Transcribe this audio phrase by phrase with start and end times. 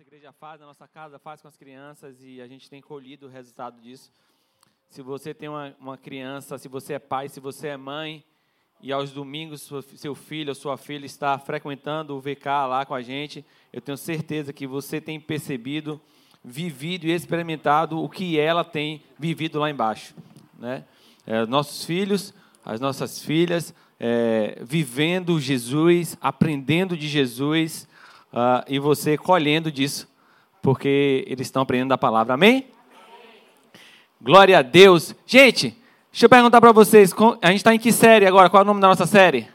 [0.00, 3.26] nossa igreja faz, na nossa casa faz com as crianças e a gente tem colhido
[3.26, 4.10] o resultado disso.
[4.88, 8.24] Se você tem uma, uma criança, se você é pai, se você é mãe,
[8.80, 13.02] e aos domingos seu filho ou sua filha está frequentando o VK lá com a
[13.02, 16.00] gente, eu tenho certeza que você tem percebido,
[16.42, 20.14] vivido e experimentado o que ela tem vivido lá embaixo.
[20.58, 20.82] Né?
[21.26, 22.32] É, nossos filhos,
[22.64, 27.86] as nossas filhas, é, vivendo Jesus, aprendendo de Jesus,
[28.32, 30.08] uh, e você colhendo disso,
[30.62, 32.34] porque eles estão aprendendo a palavra.
[32.34, 32.66] Amém?
[34.20, 35.14] Glória a Deus.
[35.26, 35.76] Gente,
[36.10, 38.50] deixa eu perguntar para vocês, a gente está em que série agora?
[38.50, 39.48] Qual é o nome da nossa série?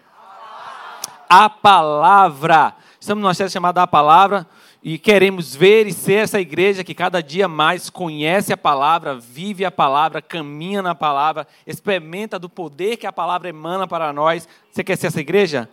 [1.30, 2.76] A Palavra.
[3.00, 4.48] Estamos numa série chamada A Palavra
[4.88, 9.66] e queremos ver e ser essa igreja que cada dia mais conhece a palavra, vive
[9.66, 14.48] a palavra, caminha na palavra, experimenta do poder que a palavra emana para nós.
[14.72, 15.68] Você quer ser essa igreja?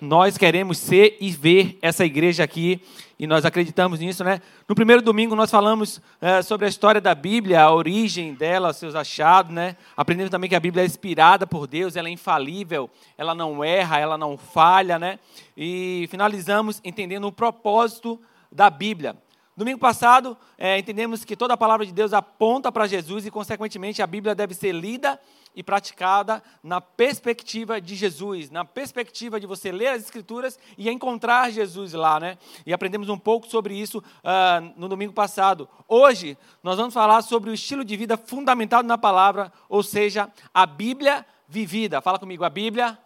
[0.00, 2.80] Nós queremos ser e ver essa igreja aqui,
[3.18, 4.40] e nós acreditamos nisso, né?
[4.68, 8.94] No primeiro domingo nós falamos é, sobre a história da Bíblia, a origem dela, seus
[8.94, 9.76] achados, né?
[9.96, 13.98] Aprendemos também que a Bíblia é inspirada por Deus, ela é infalível, ela não erra,
[13.98, 15.18] ela não falha, né?
[15.56, 18.20] E finalizamos entendendo o propósito
[18.52, 19.16] da Bíblia.
[19.58, 24.00] Domingo passado, é, entendemos que toda a palavra de Deus aponta para Jesus e, consequentemente,
[24.00, 25.20] a Bíblia deve ser lida
[25.52, 31.50] e praticada na perspectiva de Jesus, na perspectiva de você ler as Escrituras e encontrar
[31.50, 32.38] Jesus lá, né?
[32.64, 35.68] E aprendemos um pouco sobre isso uh, no domingo passado.
[35.88, 40.64] Hoje, nós vamos falar sobre o estilo de vida fundamentado na palavra, ou seja, a
[40.66, 42.00] Bíblia vivida.
[42.00, 42.96] Fala comigo, a Bíblia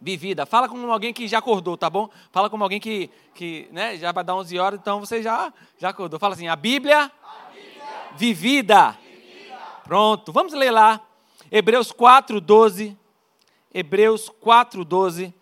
[0.00, 0.46] vivida.
[0.46, 2.08] Fala com alguém que já acordou, tá bom?
[2.32, 5.90] Fala com alguém que, que né, já vai dar 11 horas, então você já, já
[5.90, 6.18] acordou.
[6.18, 7.84] Fala assim, a Bíblia, a Bíblia
[8.16, 8.98] vivida.
[9.02, 9.58] vivida.
[9.84, 11.00] Pronto, vamos ler lá
[11.50, 12.96] Hebreus 4, 12.
[13.74, 15.34] Hebreus 4, 12.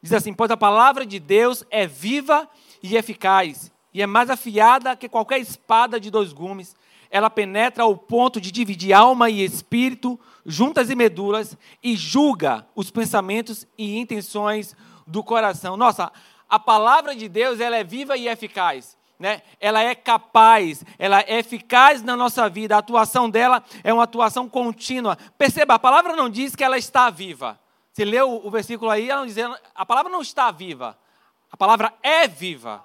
[0.00, 2.48] Diz assim: Pois a palavra de Deus é viva
[2.82, 6.76] e eficaz, e é mais afiada que qualquer espada de dois gumes.
[7.16, 12.90] Ela penetra ao ponto de dividir alma e espírito, juntas e medulas, e julga os
[12.90, 15.76] pensamentos e intenções do coração.
[15.76, 16.12] Nossa,
[16.48, 19.42] a palavra de Deus ela é viva e eficaz né?
[19.58, 24.46] ela é capaz, ela é eficaz na nossa vida, a atuação dela é uma atuação
[24.46, 25.16] contínua.
[25.38, 27.58] Perceba, a palavra não diz que ela está viva.
[27.92, 29.38] Você leu o versículo aí, ela não diz,
[29.74, 30.98] a palavra não está viva,
[31.50, 32.84] a palavra é viva.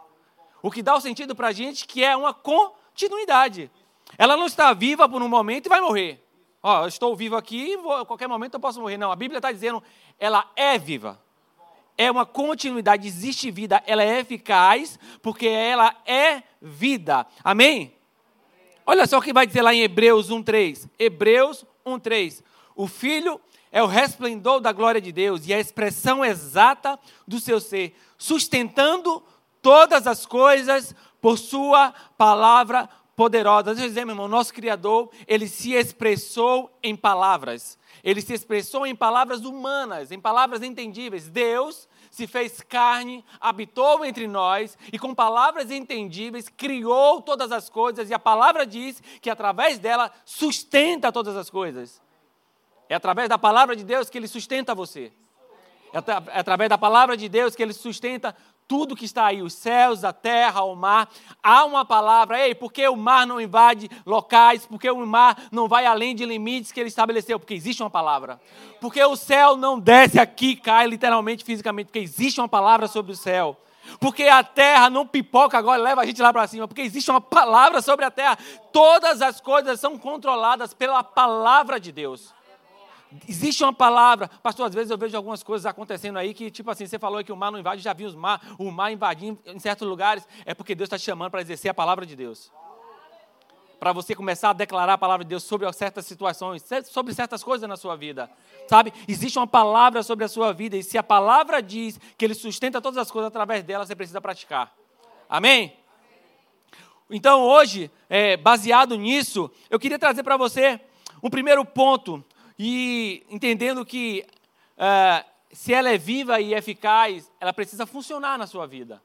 [0.62, 3.70] O que dá o sentido para a gente que é uma continuidade.
[4.18, 6.24] Ela não está viva por um momento e vai morrer.
[6.62, 8.98] Ó, eu estou vivo aqui, vou, a qualquer momento eu posso morrer.
[8.98, 9.82] Não, a Bíblia está dizendo,
[10.20, 11.20] ela é viva
[12.02, 17.28] é uma continuidade, existe vida, ela é eficaz, porque ela é vida.
[17.44, 17.94] Amém?
[18.86, 20.90] Olha só o que vai dizer lá em Hebreus 1,3.
[20.98, 22.42] Hebreus 1,3.
[22.76, 23.40] O Filho
[23.72, 29.24] é o resplendor da glória de Deus e a expressão exata do seu ser, sustentando
[29.62, 32.90] todas as coisas por sua palavra
[33.22, 33.66] poderosa.
[33.66, 37.78] Deixa eu dizer, meu irmão, nosso Criador, ele se expressou em palavras.
[38.04, 41.30] Ele se expressou em palavras humanas, em palavras entendíveis.
[41.30, 48.10] Deus se fez carne, habitou entre nós e com palavras entendíveis criou todas as coisas
[48.10, 52.02] e a palavra diz que através dela sustenta todas as coisas.
[52.90, 55.14] É através da palavra de Deus que ele sustenta você.
[55.94, 58.36] É, é através da palavra de Deus que ele sustenta
[58.72, 61.10] tudo que está aí, os céus, a terra, o mar.
[61.44, 65.86] Há uma palavra, ei, porque o mar não invade locais, porque o mar não vai
[65.86, 68.40] além de limites que ele estabeleceu, porque existe uma palavra.
[68.80, 73.16] Porque o céu não desce aqui, cai literalmente, fisicamente, porque existe uma palavra sobre o
[73.18, 73.58] céu.
[74.00, 77.20] Porque a terra não pipoca agora leva a gente lá para cima, porque existe uma
[77.20, 78.38] palavra sobre a terra.
[78.72, 82.34] Todas as coisas são controladas pela palavra de Deus.
[83.28, 86.86] Existe uma palavra, pastor, às vezes eu vejo algumas coisas acontecendo aí que, tipo assim,
[86.86, 89.60] você falou que o mar não invade, já vi os mar, o mar invadindo em
[89.60, 92.52] certos lugares, é porque Deus está te chamando para exercer a palavra de Deus.
[93.80, 97.68] Para você começar a declarar a palavra de Deus sobre certas situações, sobre certas coisas
[97.68, 98.32] na sua vida.
[98.70, 98.94] Sabe?
[99.08, 102.80] Existe uma palavra sobre a sua vida, e se a palavra diz que Ele sustenta
[102.80, 104.74] todas as coisas através dela, você precisa praticar.
[105.28, 105.76] Amém?
[107.10, 110.80] Então, hoje, é, baseado nisso, eu queria trazer para você
[111.22, 112.24] um primeiro ponto
[112.64, 114.24] e entendendo que
[114.78, 119.02] uh, se ela é viva e eficaz, ela precisa funcionar na sua vida.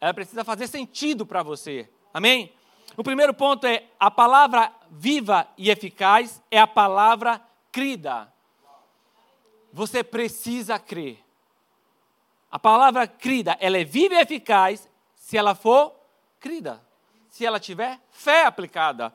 [0.00, 1.88] Ela precisa fazer sentido para você.
[2.12, 2.52] Amém?
[2.96, 7.40] O primeiro ponto é a palavra viva e eficaz é a palavra
[7.70, 8.32] crida.
[9.72, 11.24] Você precisa crer.
[12.50, 15.94] A palavra crida, ela é viva e eficaz se ela for
[16.40, 16.82] crida.
[17.30, 19.14] Se ela tiver fé aplicada.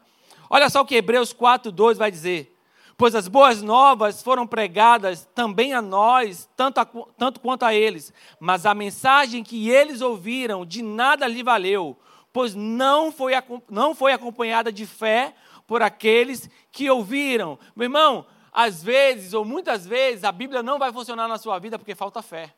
[0.49, 2.55] Olha só o que Hebreus 4:2 vai dizer.
[2.99, 6.85] Pois as boas novas foram pregadas também a nós, tanto, a,
[7.17, 8.11] tanto quanto a eles.
[8.41, 11.97] Mas a mensagem que eles ouviram de nada lhe valeu,
[12.33, 13.31] pois não foi,
[13.69, 15.33] não foi acompanhada de fé
[15.65, 17.57] por aqueles que ouviram.
[17.73, 21.79] Meu irmão, às vezes, ou muitas vezes, a Bíblia não vai funcionar na sua vida
[21.79, 22.53] porque falta fé.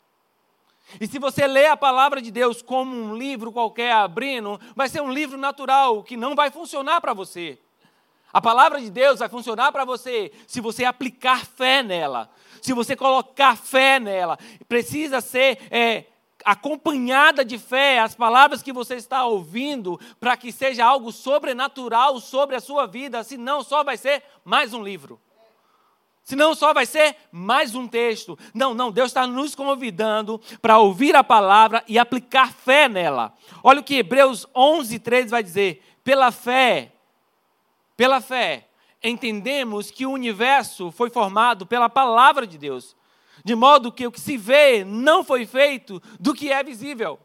[1.00, 5.04] E se você lê a palavra de Deus como um livro qualquer abrindo, vai ser
[5.04, 7.60] um livro natural que não vai funcionar para você.
[8.34, 12.30] A palavra de Deus vai funcionar para você se você aplicar fé nela,
[12.62, 14.38] se você colocar fé nela.
[14.68, 16.06] Precisa ser é,
[16.46, 22.56] acompanhada de fé as palavras que você está ouvindo, para que seja algo sobrenatural sobre
[22.56, 25.20] a sua vida, senão só vai ser mais um livro.
[26.24, 28.38] Senão só vai ser mais um texto.
[28.54, 33.34] Não, não, Deus está nos convidando para ouvir a palavra e aplicar fé nela.
[33.64, 35.84] Olha o que Hebreus 11, 13 vai dizer.
[36.04, 36.94] Pela fé,
[38.02, 38.68] pela fé,
[39.04, 42.96] entendemos que o universo foi formado pela palavra de Deus,
[43.46, 47.20] de modo que o que se vê não foi feito do que é visível.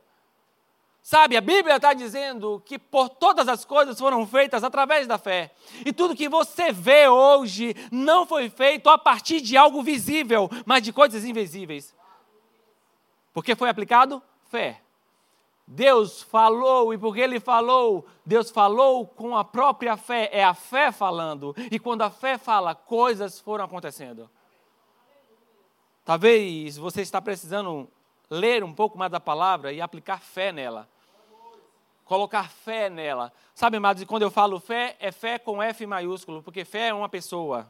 [1.01, 5.51] Sabe, a Bíblia está dizendo que por todas as coisas foram feitas através da fé.
[5.83, 10.83] E tudo que você vê hoje não foi feito a partir de algo visível, mas
[10.83, 11.95] de coisas invisíveis.
[13.33, 14.83] Porque foi aplicado fé.
[15.67, 20.93] Deus falou, e porque Ele falou, Deus falou com a própria fé, é a fé
[20.93, 21.55] falando.
[21.73, 24.31] E quando a fé fala, coisas foram acontecendo.
[26.05, 27.91] Talvez você está precisando
[28.31, 30.89] ler um pouco mais da palavra e aplicar fé nela.
[32.05, 33.33] Colocar fé nela.
[33.53, 37.09] Sabe, amados, quando eu falo fé, é fé com F maiúsculo, porque fé é uma
[37.09, 37.69] pessoa.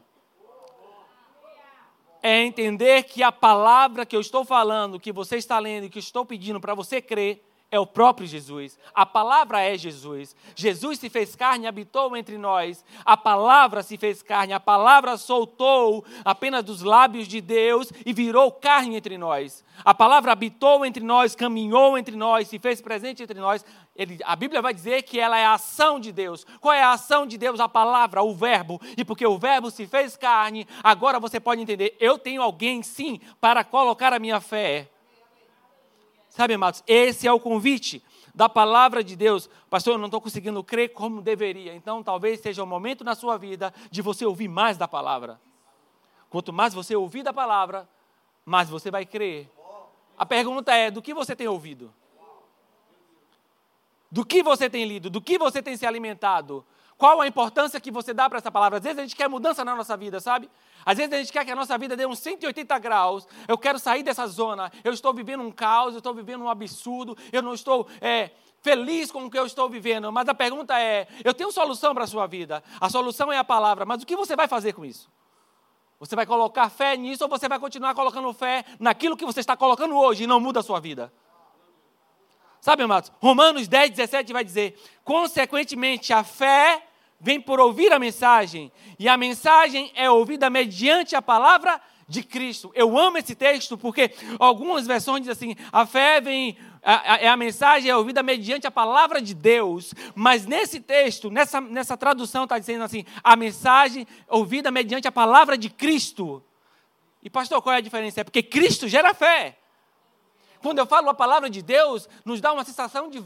[2.21, 6.23] É entender que a palavra que eu estou falando, que você está lendo, que estou
[6.23, 8.79] pedindo para você crer, é o próprio Jesus.
[8.93, 10.35] A palavra é Jesus.
[10.55, 12.83] Jesus se fez carne e habitou entre nós.
[13.03, 14.53] A palavra se fez carne.
[14.53, 19.65] A palavra soltou apenas dos lábios de Deus e virou carne entre nós.
[19.83, 23.65] A palavra habitou entre nós, caminhou entre nós, se fez presente entre nós.
[23.95, 26.45] Ele, a Bíblia vai dizer que ela é a ação de Deus.
[26.61, 27.59] Qual é a ação de Deus?
[27.59, 28.79] A palavra, o verbo.
[28.95, 33.19] E porque o verbo se fez carne, agora você pode entender: eu tenho alguém sim
[33.41, 34.89] para colocar a minha fé
[36.37, 37.99] Sabe, amados, esse é o convite
[38.35, 39.49] da palavra de Deus.
[39.71, 41.73] Pastor, eu não estou conseguindo crer como deveria.
[41.73, 45.41] Então, talvez seja o momento na sua vida de você ouvir mais da palavra.
[46.29, 47.89] Quanto mais você ouvir da palavra,
[48.45, 49.49] mais você vai crer.
[50.15, 51.91] A pergunta é: do que você tem ouvido?
[54.11, 55.09] Do que você tem lido?
[55.09, 56.63] Do que você tem se alimentado?
[56.97, 58.79] Qual a importância que você dá para essa palavra?
[58.79, 60.49] Às vezes a gente quer mudança na nossa vida, sabe?
[60.83, 63.27] Às vezes a gente quer que a nossa vida dê uns 180 graus.
[63.47, 64.71] Eu quero sair dessa zona.
[64.83, 67.15] Eu estou vivendo um caos, eu estou vivendo um absurdo.
[67.31, 70.11] Eu não estou é, feliz com o que eu estou vivendo.
[70.11, 72.63] Mas a pergunta é: eu tenho solução para a sua vida.
[72.81, 73.85] A solução é a palavra.
[73.85, 75.07] Mas o que você vai fazer com isso?
[75.99, 79.55] Você vai colocar fé nisso ou você vai continuar colocando fé naquilo que você está
[79.55, 81.13] colocando hoje e não muda a sua vida?
[82.61, 83.11] Sabe, amados?
[83.21, 86.83] Romanos 10, 17 vai dizer: consequentemente, a fé
[87.19, 92.71] vem por ouvir a mensagem, e a mensagem é ouvida mediante a palavra de Cristo.
[92.73, 97.37] Eu amo esse texto porque algumas versões dizem assim: a fé vem, a, a, a
[97.37, 102.57] mensagem é ouvida mediante a palavra de Deus, mas nesse texto, nessa, nessa tradução, está
[102.57, 106.43] dizendo assim: a mensagem é ouvida mediante a palavra de Cristo.
[107.21, 108.21] E, pastor, qual é a diferença?
[108.21, 109.57] É porque Cristo gera fé.
[110.61, 113.21] Quando eu falo a palavra de Deus, nos dá uma sensação de,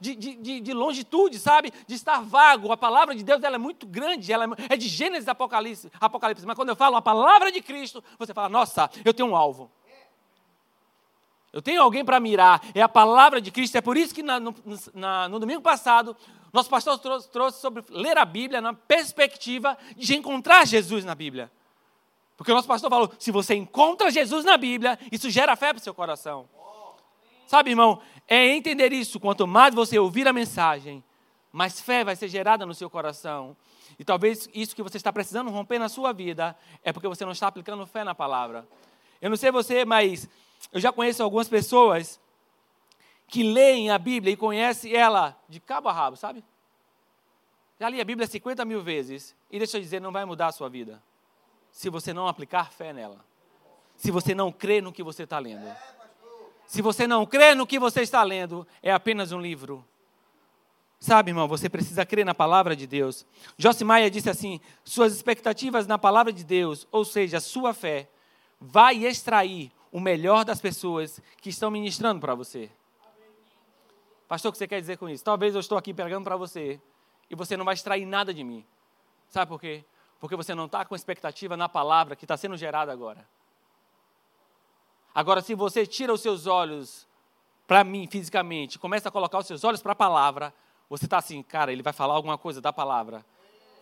[0.00, 1.72] de, de, de, longitude, sabe?
[1.86, 2.72] De estar vago.
[2.72, 6.46] A palavra de Deus ela é muito grande, ela é, é de Gênesis Apocalipse, Apocalipse.
[6.46, 9.70] Mas quando eu falo a palavra de Cristo, você fala, nossa, eu tenho um alvo.
[11.52, 12.60] Eu tenho alguém para mirar.
[12.74, 13.76] É a palavra de Cristo.
[13.76, 14.54] É por isso que na, no,
[14.92, 16.14] na, no domingo passado,
[16.52, 21.50] nosso pastor trouxe, trouxe sobre ler a Bíblia na perspectiva de encontrar Jesus na Bíblia.
[22.36, 25.80] Porque o nosso pastor falou: se você encontra Jesus na Bíblia, isso gera fé para
[25.80, 26.48] o seu coração.
[27.46, 29.20] Sabe, irmão, é entender isso.
[29.20, 31.02] Quanto mais você ouvir a mensagem,
[31.52, 33.56] mais fé vai ser gerada no seu coração.
[33.98, 37.32] E talvez isso que você está precisando romper na sua vida é porque você não
[37.32, 38.66] está aplicando fé na palavra.
[39.22, 40.28] Eu não sei você, mas
[40.72, 42.20] eu já conheço algumas pessoas
[43.28, 46.44] que leem a Bíblia e conhecem ela de cabo a rabo, sabe?
[47.78, 50.52] Já li a Bíblia 50 mil vezes e deixa eu dizer, não vai mudar a
[50.52, 51.02] sua vida
[51.70, 53.24] se você não aplicar fé nela.
[53.96, 55.66] Se você não crê no que você está lendo.
[56.66, 59.84] Se você não crê no que você está lendo, é apenas um livro.
[60.98, 63.26] Sabe, irmão, você precisa crer na palavra de Deus.
[63.84, 68.08] Maia disse assim: suas expectativas na palavra de Deus, ou seja, sua fé,
[68.60, 72.70] vai extrair o melhor das pessoas que estão ministrando para você.
[74.26, 75.22] Pastor, o que você quer dizer com isso?
[75.22, 76.80] Talvez eu estou aqui pregando para você
[77.30, 78.64] e você não vai extrair nada de mim.
[79.28, 79.84] Sabe por quê?
[80.18, 83.26] Porque você não está com expectativa na palavra que está sendo gerada agora.
[85.16, 87.06] Agora, se você tira os seus olhos
[87.66, 90.52] para mim fisicamente, começa a colocar os seus olhos para a palavra,
[90.90, 93.24] você está assim, cara, ele vai falar alguma coisa da palavra.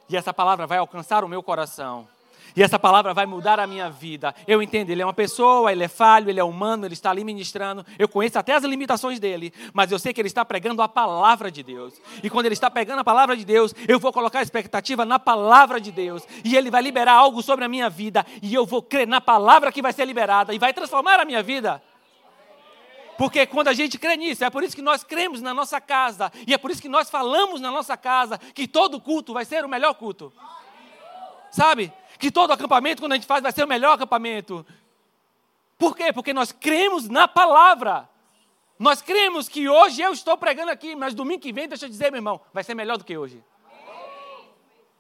[0.09, 2.07] E essa palavra vai alcançar o meu coração.
[2.57, 4.35] E essa palavra vai mudar a minha vida.
[4.47, 7.25] Eu entendo, ele é uma pessoa, ele é falho, ele é humano, ele está ali
[7.25, 7.85] ministrando.
[7.99, 11.51] Eu conheço até as limitações dele, mas eu sei que ele está pregando a palavra
[11.51, 11.95] de Deus.
[12.23, 15.19] E quando ele está pegando a palavra de Deus, eu vou colocar a expectativa na
[15.19, 16.23] palavra de Deus.
[16.45, 18.25] E ele vai liberar algo sobre a minha vida.
[18.43, 21.43] E eu vou crer na palavra que vai ser liberada e vai transformar a minha
[21.43, 21.83] vida.
[23.17, 26.33] Porque quando a gente crê nisso, é por isso que nós cremos na nossa casa,
[26.47, 29.65] e é por isso que nós falamos na nossa casa que todo culto vai ser
[29.65, 30.33] o melhor culto.
[31.51, 31.93] Sabe?
[32.25, 34.65] Que todo acampamento, quando a gente faz, vai ser o melhor acampamento.
[35.77, 36.11] Por quê?
[36.11, 38.09] Porque nós cremos na palavra.
[38.79, 42.11] Nós cremos que hoje eu estou pregando aqui, mas domingo que vem, deixa eu dizer,
[42.11, 43.45] meu irmão, vai ser melhor do que hoje.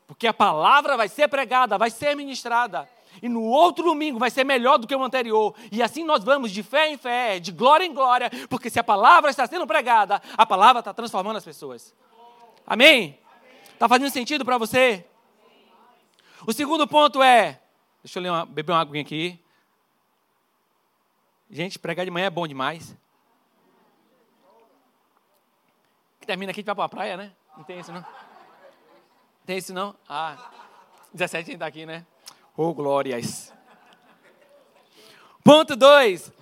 [0.06, 2.86] Porque a palavra vai ser pregada, vai ser ministrada.
[3.22, 5.54] E no outro domingo vai ser melhor do que o anterior.
[5.72, 8.84] E assim nós vamos de fé em fé, de glória em glória, porque se a
[8.84, 11.94] palavra está sendo pregada, a palavra está transformando as pessoas.
[12.66, 13.18] Amém?
[13.72, 15.06] Está fazendo sentido para você?
[16.46, 17.60] O segundo ponto é.
[18.02, 19.40] Deixa eu ler uma, beber uma água aqui.
[21.50, 22.96] Gente, pregar de manhã é bom demais.
[26.26, 27.32] Termina aqui e vai para a praia, né?
[27.56, 28.04] Não tem isso, não?
[29.46, 29.94] Tem isso, não?
[30.08, 30.50] Ah,
[31.12, 32.04] 17 a gente está aqui, né?
[32.56, 33.52] Oh, glórias.
[35.42, 36.32] Ponto 2.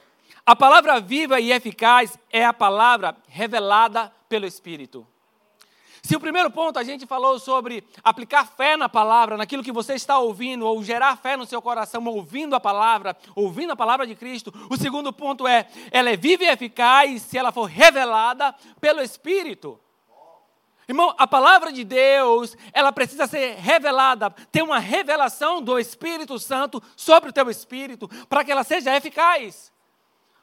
[0.44, 5.06] A palavra viva e eficaz é a palavra revelada pelo Espírito.
[6.04, 9.94] Se o primeiro ponto a gente falou sobre aplicar fé na palavra, naquilo que você
[9.94, 14.16] está ouvindo, ou gerar fé no seu coração, ouvindo a palavra, ouvindo a palavra de
[14.16, 19.00] Cristo, o segundo ponto é, ela é viva e eficaz se ela for revelada pelo
[19.00, 19.78] Espírito.
[20.88, 26.82] Irmão, a palavra de Deus, ela precisa ser revelada, ter uma revelação do Espírito Santo
[26.97, 29.72] sobre o teu espírito, para que ela seja eficaz.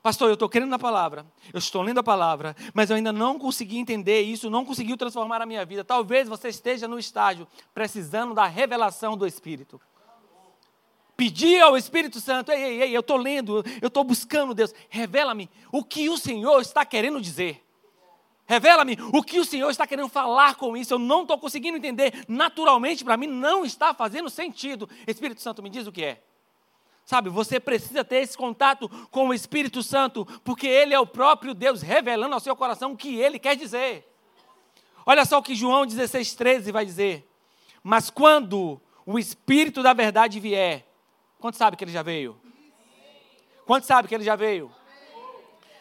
[0.02, 3.38] Pastor, eu estou querendo na palavra, eu estou lendo a palavra, mas eu ainda não
[3.38, 5.84] consegui entender isso, não conseguiu transformar a minha vida.
[5.84, 9.80] Talvez você esteja no estágio precisando da revelação do Espírito.
[11.18, 15.50] Pedir ao Espírito Santo, ei, ei, ei, eu estou lendo, eu estou buscando Deus, revela-me
[15.70, 17.66] o que o Senhor está querendo dizer.
[18.48, 20.94] Revela-me o que o Senhor está querendo falar com isso.
[20.94, 22.26] Eu não estou conseguindo entender.
[22.28, 24.90] Naturalmente, para mim, não está fazendo sentido.
[25.06, 26.24] Espírito Santo, me diz o que é.
[27.10, 31.56] Sabe, você precisa ter esse contato com o Espírito Santo, porque Ele é o próprio
[31.56, 34.08] Deus revelando ao seu coração o que Ele quer dizer.
[35.08, 37.28] Olha só o que João 16,13 vai dizer.
[37.82, 40.86] Mas quando o Espírito da verdade vier,
[41.40, 42.40] quanto sabe que ele já veio?
[43.66, 44.72] Quanto sabe que ele já veio?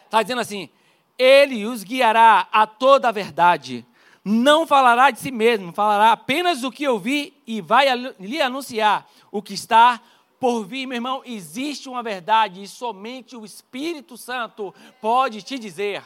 [0.05, 0.67] Está dizendo assim:
[1.15, 3.85] ele os guiará a toda a verdade.
[4.25, 7.85] Não falará de si mesmo, falará apenas o que ouvi e vai
[8.19, 10.01] lhe anunciar o que está
[10.39, 11.21] por vir, meu irmão.
[11.25, 16.03] Existe uma verdade e somente o Espírito Santo pode te dizer.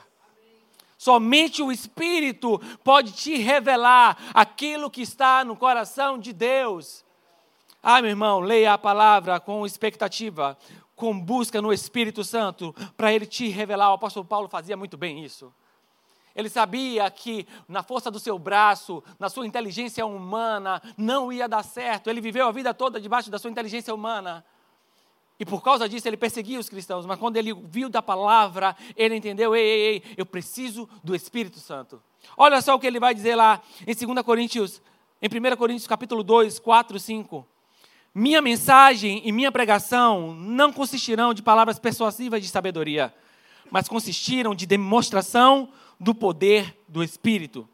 [0.97, 7.03] Somente o Espírito pode te revelar aquilo que está no coração de Deus.
[7.81, 10.57] Ah, meu irmão, leia a palavra com expectativa
[10.95, 13.89] com busca no Espírito Santo para ele te revelar.
[13.89, 15.53] O apóstolo Paulo fazia muito bem isso.
[16.35, 21.63] Ele sabia que na força do seu braço, na sua inteligência humana, não ia dar
[21.63, 22.09] certo.
[22.09, 24.43] Ele viveu a vida toda debaixo da sua inteligência humana.
[25.39, 27.05] E por causa disso ele perseguia os cristãos.
[27.05, 31.59] Mas quando ele viu da palavra, ele entendeu: ei, ei, ei, eu preciso do Espírito
[31.59, 32.01] Santo.
[32.37, 34.81] Olha só o que ele vai dizer lá em 2 Coríntios,
[35.21, 37.47] em 1 Coríntios capítulo 2, 4, 5.
[38.15, 43.13] Minha mensagem e minha pregação não consistirão de palavras persuasivas de sabedoria,
[43.71, 45.69] mas consistiram de demonstração
[46.00, 47.67] do poder do Espírito.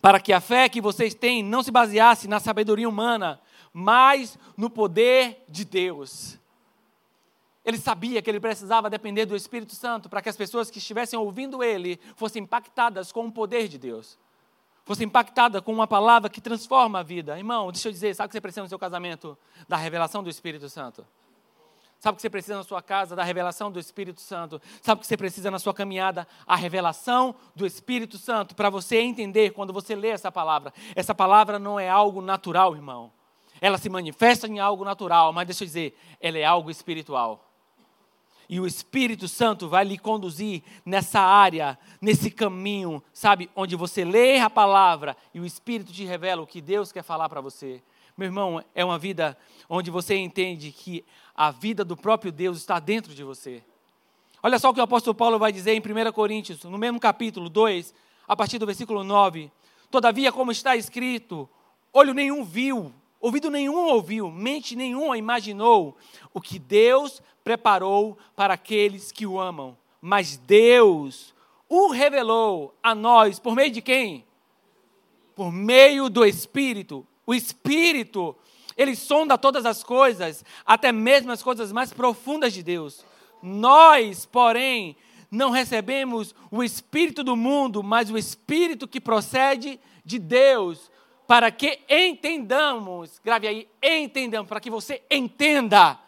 [0.00, 3.40] Para que a fé que vocês têm não se baseasse na sabedoria humana,
[3.72, 6.38] mas no poder de Deus.
[7.64, 11.18] Ele sabia que ele precisava depender do Espírito Santo para que as pessoas que estivessem
[11.18, 14.18] ouvindo ele fossem impactadas com o poder de Deus
[14.86, 17.36] fosse impactada com uma palavra que transforma a vida.
[17.36, 19.36] Irmão, deixa eu dizer, sabe o que você precisa no seu casamento?
[19.68, 21.04] Da revelação do Espírito Santo.
[21.98, 23.16] Sabe o que você precisa na sua casa?
[23.16, 24.60] Da revelação do Espírito Santo.
[24.82, 26.26] Sabe o que você precisa na sua caminhada?
[26.46, 28.54] A revelação do Espírito Santo.
[28.54, 30.72] Para você entender quando você lê essa palavra.
[30.94, 33.12] Essa palavra não é algo natural, irmão.
[33.60, 37.46] Ela se manifesta em algo natural, mas deixa eu dizer, ela é algo espiritual
[38.48, 44.38] e o Espírito Santo vai lhe conduzir nessa área, nesse caminho, sabe, onde você lê
[44.38, 47.82] a palavra e o Espírito te revela o que Deus quer falar para você.
[48.16, 49.36] Meu irmão, é uma vida
[49.68, 51.04] onde você entende que
[51.34, 53.62] a vida do próprio Deus está dentro de você.
[54.42, 57.50] Olha só o que o apóstolo Paulo vai dizer em 1 Coríntios, no mesmo capítulo
[57.50, 57.92] 2,
[58.26, 59.50] a partir do versículo 9.
[59.90, 61.46] Todavia, como está escrito,
[61.92, 65.94] olho nenhum viu, ouvido nenhum ouviu, mente nenhuma imaginou
[66.32, 69.76] o que Deus preparou para aqueles que o amam.
[70.00, 71.34] Mas Deus
[71.68, 74.24] o revelou a nós por meio de quem?
[75.34, 77.06] Por meio do Espírito.
[77.26, 78.36] O Espírito,
[78.76, 83.04] ele sonda todas as coisas, até mesmo as coisas mais profundas de Deus.
[83.42, 84.96] Nós, porém,
[85.30, 90.90] não recebemos o Espírito do mundo, mas o Espírito que procede de Deus,
[91.26, 95.98] para que entendamos, grave aí, entendamos, para que você entenda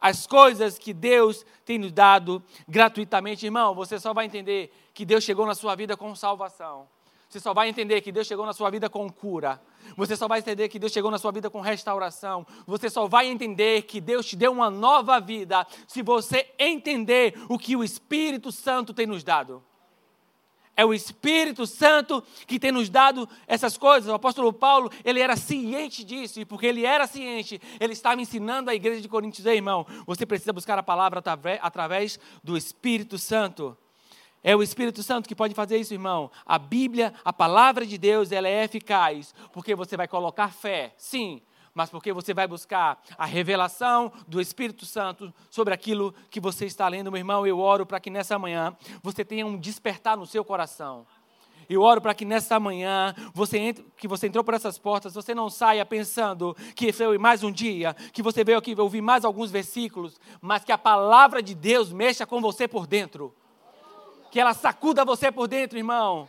[0.00, 3.44] as coisas que Deus tem nos dado gratuitamente.
[3.46, 6.88] Irmão, você só vai entender que Deus chegou na sua vida com salvação.
[7.32, 9.58] Você só vai entender que Deus chegou na sua vida com cura.
[9.96, 12.46] Você só vai entender que Deus chegou na sua vida com restauração.
[12.66, 17.58] Você só vai entender que Deus te deu uma nova vida se você entender o
[17.58, 19.64] que o Espírito Santo tem nos dado.
[20.76, 24.10] É o Espírito Santo que tem nos dado essas coisas.
[24.10, 28.68] O apóstolo Paulo, ele era ciente disso, e porque ele era ciente, ele estava ensinando
[28.68, 31.22] a igreja de Coríntios, irmão, você precisa buscar a palavra
[31.62, 33.74] através do Espírito Santo.
[34.44, 36.30] É o Espírito Santo que pode fazer isso, irmão.
[36.44, 41.40] A Bíblia, a palavra de Deus, ela é eficaz, porque você vai colocar fé, sim,
[41.72, 46.88] mas porque você vai buscar a revelação do Espírito Santo sobre aquilo que você está
[46.88, 47.46] lendo, meu irmão.
[47.46, 51.06] Eu oro para que nessa manhã você tenha um despertar no seu coração.
[51.68, 55.34] Eu oro para que nessa manhã, você entre, que você entrou por essas portas, você
[55.34, 59.50] não saia pensando que foi mais um dia, que você veio aqui ouvir mais alguns
[59.50, 63.32] versículos, mas que a palavra de Deus mexa com você por dentro
[64.32, 66.26] que ela sacuda você por dentro, irmão.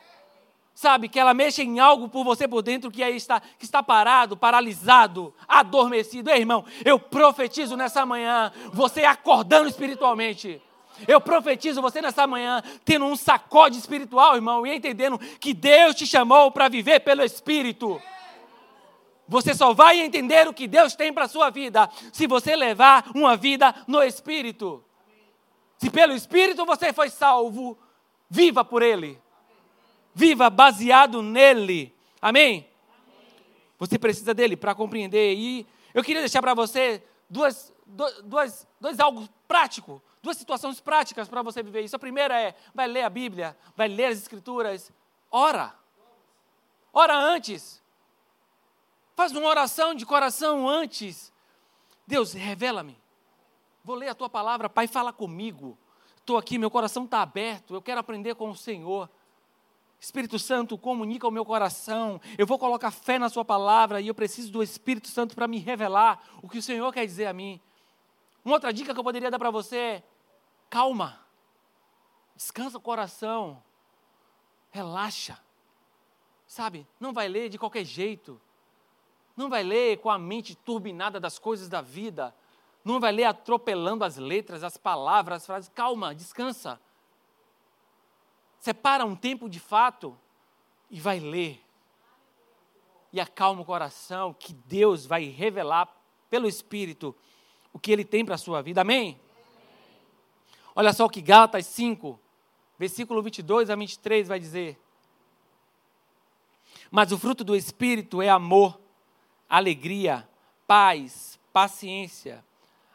[0.76, 3.82] Sabe, que ela mexa em algo por você por dentro que aí está, que está
[3.82, 6.30] parado, paralisado, adormecido.
[6.30, 10.62] Ei, irmão, eu profetizo nessa manhã, você acordando espiritualmente.
[11.08, 16.06] Eu profetizo você nessa manhã, tendo um sacode espiritual, irmão, e entendendo que Deus te
[16.06, 18.02] chamou para viver pelo Espírito.
[19.30, 23.06] Você só vai entender o que Deus tem para a sua vida se você levar
[23.16, 24.84] uma vida no Espírito.
[25.78, 27.78] Se pelo Espírito você foi salvo,
[28.34, 29.22] Viva por Ele.
[30.12, 31.96] Viva baseado nele.
[32.20, 32.68] Amém?
[33.78, 35.36] Você precisa dele para compreender.
[35.36, 37.72] E eu queria deixar para você duas,
[38.24, 41.96] duas, dois algo prático, duas situações práticas para você viver isso.
[41.96, 44.92] A primeira é, vai ler a Bíblia, vai ler as Escrituras,
[45.30, 45.72] ora.
[46.92, 47.84] Ora antes.
[49.16, 51.32] Faz uma oração de coração antes.
[52.08, 52.98] Deus, revela-me.
[53.84, 55.78] Vou ler a tua palavra, Pai, fala comigo
[56.24, 59.10] estou aqui, meu coração está aberto, eu quero aprender com o Senhor.
[60.00, 62.20] Espírito Santo, comunica o meu coração.
[62.38, 65.60] Eu vou colocar fé na Sua palavra e eu preciso do Espírito Santo para me
[65.60, 67.62] revelar o que o Senhor quer dizer a mim.
[68.44, 70.04] Uma outra dica que eu poderia dar para você é:
[70.70, 71.20] calma,
[72.36, 73.64] descansa o coração,
[74.72, 75.40] relaxa.
[76.46, 78.40] Sabe, não vai ler de qualquer jeito.
[79.36, 82.36] Não vai ler com a mente turbinada das coisas da vida.
[82.84, 85.72] Não vai ler atropelando as letras, as palavras, as frases.
[85.74, 86.80] Calma, descansa.
[88.60, 90.18] Separa um tempo de fato
[90.90, 91.62] e vai ler.
[93.12, 95.88] E acalma o coração, que Deus vai revelar
[96.30, 97.16] pelo Espírito
[97.72, 98.82] o que Ele tem para a sua vida.
[98.82, 99.20] Amém?
[100.76, 102.20] Olha só o que Gálatas 5,
[102.78, 104.78] versículo 22 a 23 vai dizer.
[106.92, 108.80] Mas o fruto do Espírito é amor,
[109.48, 110.28] alegria,
[110.68, 112.44] paz, paciência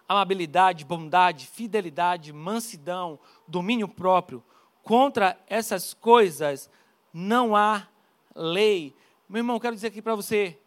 [0.09, 4.43] amabilidade, bondade, fidelidade, mansidão, domínio próprio.
[4.83, 6.71] Contra essas coisas
[7.13, 7.87] não há
[8.35, 8.97] lei.
[9.29, 10.59] Meu irmão, quero dizer aqui para você,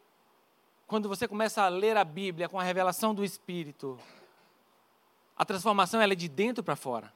[0.85, 3.97] quando você começa a ler a Bíblia com a revelação do Espírito,
[5.35, 7.11] a transformação ela é de dentro para fora.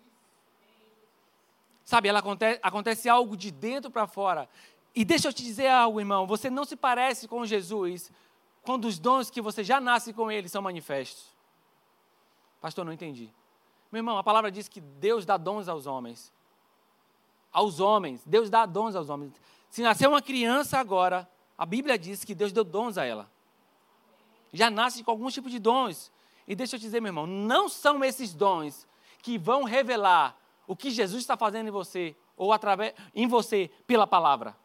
[1.83, 4.49] Sabe, ela acontece, acontece algo de dentro para fora.
[4.95, 8.11] E deixa eu te dizer algo, irmão, você não se parece com Jesus
[8.63, 11.34] quando os dons que você já nasce com ele são manifestos.
[12.65, 13.31] Pastor, não entendi.
[13.91, 16.33] Meu irmão, a palavra diz que Deus dá dons aos homens.
[17.51, 18.23] Aos homens.
[18.25, 19.39] Deus dá dons aos homens.
[19.69, 23.29] Se nascer uma criança agora, a Bíblia diz que Deus deu dons a ela.
[24.51, 26.11] Já nasce com algum tipo de dons.
[26.47, 28.87] E deixa eu te dizer, meu irmão, não são esses dons
[29.21, 34.07] que vão revelar o que Jesus está fazendo em você ou através em você pela
[34.07, 34.57] palavra.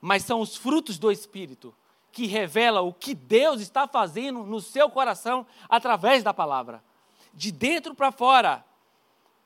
[0.00, 1.72] Mas são os frutos do espírito
[2.10, 6.82] que revelam o que Deus está fazendo no seu coração através da palavra
[7.34, 8.64] de dentro para fora.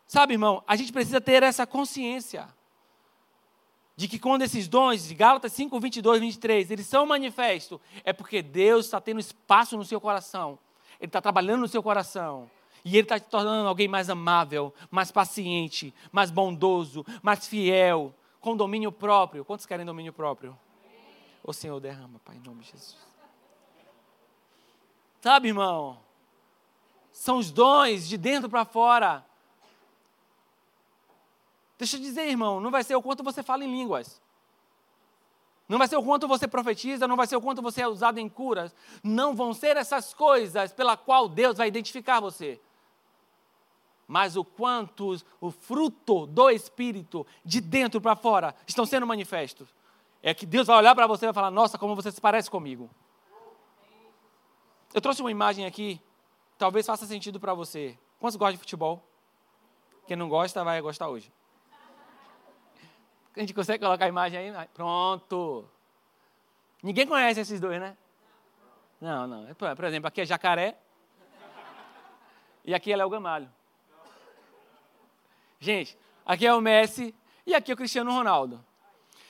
[0.07, 2.49] Sabe, irmão, a gente precisa ter essa consciência
[3.95, 8.41] de que quando esses dons, de Gálatas 5, 22, 23, eles são manifestos, é porque
[8.41, 10.59] Deus está tendo espaço no seu coração,
[11.01, 12.49] Ele está trabalhando no seu coração,
[12.85, 18.57] e Ele está te tornando alguém mais amável, mais paciente, mais bondoso, mais fiel, com
[18.57, 19.45] domínio próprio.
[19.45, 20.57] Quantos querem domínio próprio?
[21.43, 22.97] O Senhor derrama, Pai, em nome de Jesus.
[25.21, 25.99] Sabe, irmão?
[27.19, 29.27] São os dons de dentro para fora.
[31.77, 34.23] Deixa eu dizer, irmão, não vai ser o quanto você fala em línguas.
[35.69, 38.19] Não vai ser o quanto você profetiza, não vai ser o quanto você é usado
[38.19, 38.73] em curas.
[39.03, 42.61] Não vão ser essas coisas pela qual Deus vai identificar você.
[44.07, 49.67] Mas o quanto o fruto do Espírito, de dentro para fora, estão sendo manifestos.
[50.23, 52.49] É que Deus vai olhar para você e vai falar: Nossa, como você se parece
[52.49, 52.89] comigo.
[54.95, 56.01] Eu trouxe uma imagem aqui,
[56.59, 57.97] talvez faça sentido para você.
[58.19, 59.03] Quantos gostam de futebol?
[60.07, 61.33] Quem não gosta, vai gostar hoje.
[63.37, 64.69] A gente consegue colocar a imagem aí?
[64.75, 65.65] Pronto.
[66.83, 67.97] Ninguém conhece esses dois, né?
[69.01, 69.55] Não, não.
[69.55, 70.77] Por exemplo, aqui é jacaré.
[72.65, 73.49] E aqui é Léo Gamalho.
[75.61, 77.15] Gente, aqui é o Messi
[77.47, 78.65] e aqui é o Cristiano Ronaldo.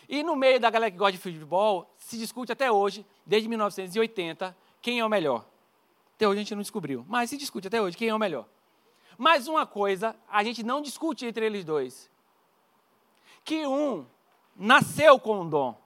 [0.08, 4.56] E no meio da galera que gosta de futebol, se discute até hoje, desde 1980,
[4.80, 5.44] quem é o melhor.
[6.18, 8.44] Até hoje a gente não descobriu, mas se discute até hoje quem é o melhor.
[9.16, 12.10] Mas uma coisa, a gente não discute entre eles dois
[13.44, 14.04] que um
[14.56, 15.80] nasceu com um dom,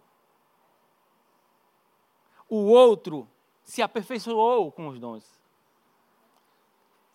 [2.49, 3.29] o outro
[3.63, 5.23] se aperfeiçoou com os dons.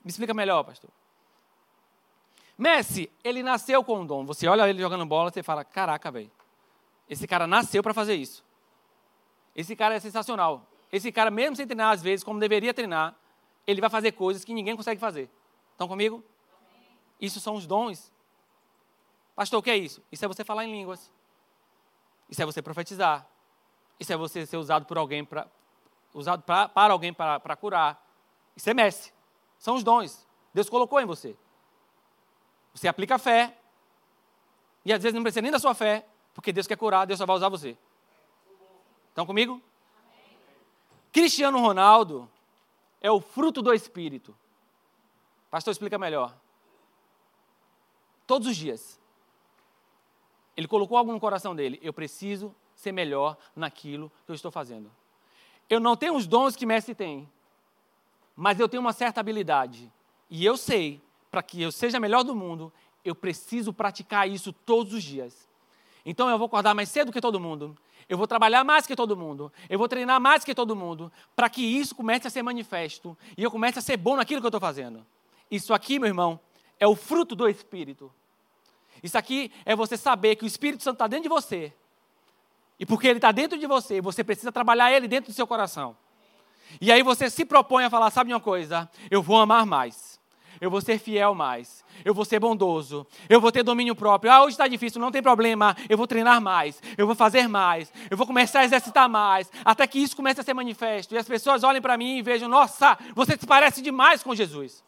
[0.05, 0.91] Me explica melhor, pastor.
[2.55, 4.27] Messi, ele nasceu com um dom.
[4.27, 6.29] Você olha ele jogando bola, você fala: caraca, velho,
[7.09, 8.45] esse cara nasceu para fazer isso.
[9.55, 10.67] Esse cara é sensacional.
[10.91, 13.15] Esse cara, mesmo sem treinar às vezes, como deveria treinar,
[13.65, 15.29] ele vai fazer coisas que ninguém consegue fazer.
[15.71, 16.23] Estão comigo?
[17.19, 18.11] Isso são os dons
[19.37, 20.01] Pastor, o que é isso?
[20.11, 21.11] Isso é você falar em línguas.
[22.27, 23.23] Isso é você profetizar.
[23.99, 25.47] Isso é você ser usado por alguém para
[26.11, 28.03] usado pra, para alguém para curar.
[28.55, 29.13] Isso é mestre.
[29.59, 30.25] São os dons.
[30.55, 31.37] Deus colocou em você.
[32.73, 33.55] Você aplica a fé.
[34.83, 37.25] E às vezes não precisa nem da sua fé, porque Deus quer curar, Deus só
[37.27, 37.77] vai usar você.
[39.09, 39.61] Estão comigo?
[41.11, 42.29] Cristiano Ronaldo
[43.01, 44.35] é o fruto do Espírito.
[45.49, 46.35] Pastor, explica melhor.
[48.25, 48.99] Todos os dias.
[50.55, 51.79] Ele colocou algo no coração dele.
[51.81, 54.91] Eu preciso ser melhor naquilo que eu estou fazendo.
[55.69, 57.29] Eu não tenho os dons que Messi tem,
[58.35, 59.91] mas eu tenho uma certa habilidade.
[60.29, 62.71] E eu sei, para que eu seja melhor do mundo,
[63.03, 65.47] eu preciso praticar isso todos os dias.
[66.05, 67.77] Então eu vou acordar mais cedo que todo mundo.
[68.09, 69.51] Eu vou trabalhar mais que todo mundo.
[69.69, 71.11] Eu vou treinar mais que todo mundo.
[71.35, 73.17] Para que isso comece a ser manifesto.
[73.37, 75.05] E eu comece a ser bom naquilo que eu estou fazendo.
[75.51, 76.39] Isso aqui, meu irmão,
[76.79, 78.11] é o fruto do Espírito.
[79.03, 81.73] Isso aqui é você saber que o Espírito Santo está dentro de você.
[82.79, 85.97] E porque ele está dentro de você, você precisa trabalhar ele dentro do seu coração.
[86.79, 88.89] E aí você se propõe a falar: sabe uma coisa?
[89.09, 90.16] Eu vou amar mais.
[90.59, 91.83] Eu vou ser fiel mais.
[92.03, 93.05] Eu vou ser bondoso.
[93.29, 94.31] Eu vou ter domínio próprio.
[94.31, 95.75] Ah, hoje está difícil, não tem problema.
[95.89, 96.81] Eu vou treinar mais.
[96.97, 97.91] Eu vou fazer mais.
[98.09, 99.51] Eu vou começar a exercitar mais.
[99.63, 101.13] Até que isso comece a ser manifesto.
[101.13, 104.83] E as pessoas olhem para mim e vejam: nossa, você se parece demais com Jesus.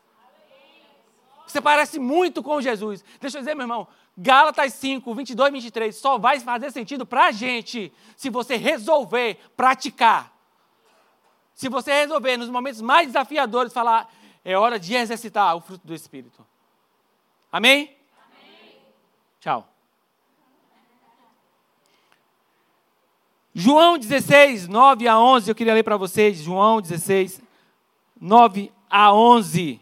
[1.46, 3.04] Você parece muito com Jesus.
[3.20, 7.32] Deixa eu dizer, meu irmão, Gálatas 5, 22, 23 só vai fazer sentido para a
[7.32, 10.32] gente se você resolver praticar.
[11.56, 14.10] Se você resolver, nos momentos mais desafiadores, falar,
[14.44, 16.46] é hora de exercitar o fruto do Espírito.
[17.52, 17.96] Amém?
[18.26, 18.78] Amém.
[19.40, 19.68] Tchau.
[23.54, 26.38] João 16, 9 a 11, eu queria ler para vocês.
[26.38, 27.42] João 16,
[28.20, 29.82] 9 a 11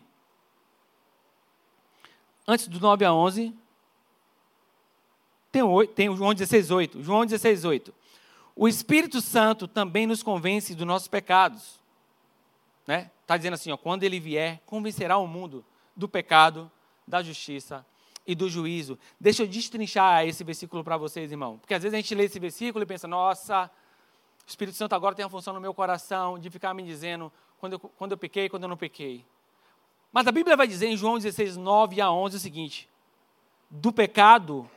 [2.48, 3.54] antes do 9 a 11,
[5.52, 7.04] tem o, tem o João 16, 8.
[7.04, 7.93] João 16, 8.
[8.56, 11.77] O Espírito Santo também nos convence dos nossos pecados.
[12.88, 13.12] Está né?
[13.26, 16.71] Tá dizendo assim, ó, quando ele vier, convencerá o mundo do pecado,
[17.06, 17.86] da justiça
[18.26, 18.97] e do juízo.
[19.19, 21.58] Deixa eu destrinchar esse versículo para vocês, irmão.
[21.58, 23.69] Porque às vezes a gente lê esse versículo e pensa, nossa,
[24.45, 27.73] o Espírito Santo agora tem a função no meu coração de ficar me dizendo quando
[27.73, 29.26] eu, quando eu pequei, quando eu não pequei.
[30.10, 32.89] Mas a Bíblia vai dizer em João 16, 9 a 11 o seguinte:
[33.69, 34.69] do pecado,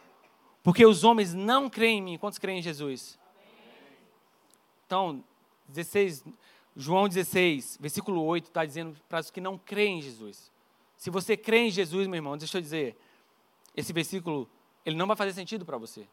[0.65, 2.19] porque os homens não creem em mim.
[2.19, 3.17] Quantos creem em Jesus?
[4.85, 5.23] Então,
[5.69, 6.25] 16,
[6.77, 10.51] João 16, versículo 8, está dizendo para os que não creem em Jesus.
[10.97, 12.97] Se você crê em Jesus, meu irmão, deixa eu dizer,
[13.77, 14.49] esse versículo,
[14.85, 16.07] ele não vai fazer sentido para você.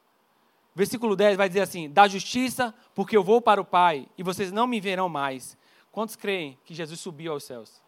[0.74, 4.52] Versículo 10 vai dizer assim: Da justiça, porque eu vou para o Pai, e vocês
[4.52, 5.58] não me verão mais.
[5.92, 7.82] Quantos creem que Jesus subiu aos céus?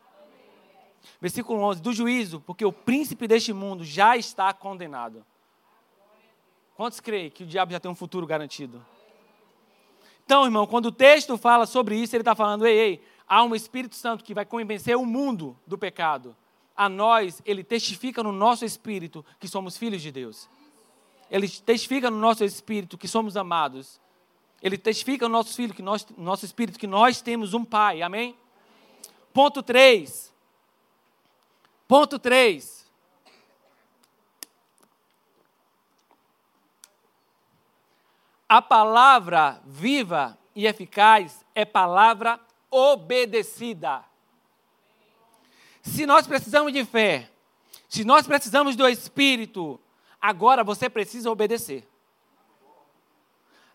[1.22, 5.24] Versículo 11: Do juízo, porque o príncipe deste mundo já está condenado.
[6.76, 8.84] Quantos creem que o diabo já tem um futuro garantido?
[10.30, 13.56] Então, irmão, quando o texto fala sobre isso, ele está falando: ei, ei, há um
[13.56, 16.36] Espírito Santo que vai convencer o mundo do pecado.
[16.78, 20.48] A nós, ele testifica no nosso espírito que somos filhos de Deus.
[21.32, 24.00] Ele testifica no nosso espírito que somos amados.
[24.62, 28.04] Ele testifica no nosso filho, que nós, no nosso espírito, que nós temos um pai.
[28.04, 28.36] Amém?
[29.34, 30.32] Ponto 3.
[31.88, 32.79] Ponto 3.
[38.50, 42.40] A palavra viva e eficaz é palavra
[42.72, 44.04] obedecida.
[45.84, 47.30] Se nós precisamos de fé,
[47.88, 49.80] se nós precisamos do Espírito,
[50.20, 51.88] agora você precisa obedecer.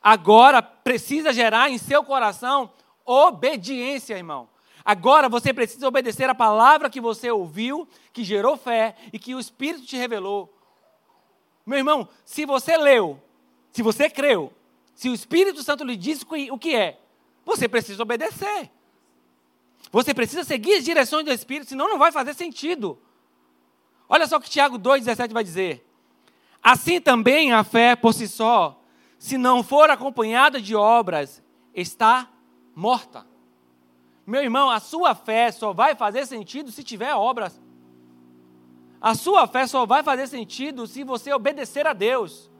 [0.02, 2.72] Agora precisa gerar em seu coração
[3.06, 4.48] obediência, irmão.
[4.84, 9.40] Agora você precisa obedecer a palavra que você ouviu, que gerou fé e que o
[9.40, 10.52] Espírito te revelou.
[11.64, 13.22] Meu irmão, se você leu,
[13.72, 14.52] se você creu,
[14.94, 17.00] se o Espírito Santo lhe disse o que é,
[17.44, 18.70] você precisa obedecer.
[19.90, 22.98] Você precisa seguir as direções do Espírito, senão não vai fazer sentido.
[24.08, 25.86] Olha só o que Tiago 2,17 vai dizer.
[26.62, 28.80] Assim também a fé por si só,
[29.18, 31.42] se não for acompanhada de obras,
[31.74, 32.28] está
[32.74, 33.26] morta.
[34.26, 37.60] Meu irmão, a sua fé só vai fazer sentido se tiver obras.
[39.00, 42.50] A sua fé só vai fazer sentido se você obedecer a Deus.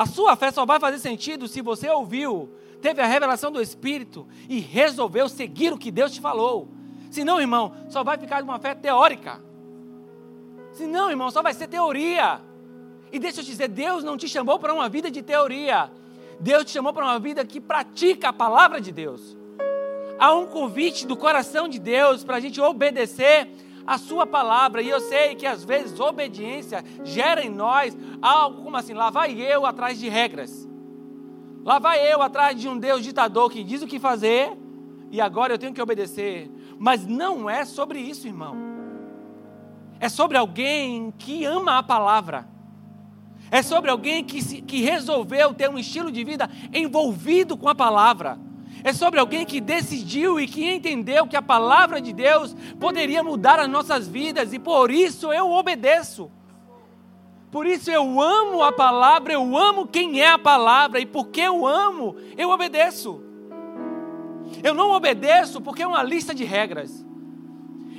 [0.00, 2.48] A sua fé só vai fazer sentido se você ouviu,
[2.80, 6.68] teve a revelação do Espírito e resolveu seguir o que Deus te falou.
[7.10, 9.42] Senão, irmão, só vai ficar uma fé teórica.
[10.72, 12.40] Senão, irmão, só vai ser teoria.
[13.12, 15.92] E deixa eu te dizer, Deus não te chamou para uma vida de teoria.
[16.40, 19.36] Deus te chamou para uma vida que pratica a palavra de Deus.
[20.18, 23.50] Há um convite do coração de Deus para a gente obedecer
[23.90, 24.80] a sua palavra.
[24.80, 29.32] E eu sei que às vezes obediência gera em nós algo como assim: lá vai
[29.32, 30.68] eu atrás de regras.
[31.64, 34.56] Lá vai eu atrás de um Deus ditador que diz o que fazer
[35.10, 36.48] e agora eu tenho que obedecer.
[36.78, 38.56] Mas não é sobre isso, irmão.
[39.98, 42.48] É sobre alguém que ama a palavra.
[43.50, 47.74] É sobre alguém que, se, que resolveu ter um estilo de vida envolvido com a
[47.74, 48.38] palavra.
[48.82, 53.58] É sobre alguém que decidiu e que entendeu que a palavra de Deus poderia mudar
[53.58, 56.30] as nossas vidas e por isso eu obedeço.
[57.50, 61.66] Por isso eu amo a palavra, eu amo quem é a palavra, e porque eu
[61.66, 63.20] amo, eu obedeço.
[64.62, 67.04] Eu não obedeço porque é uma lista de regras.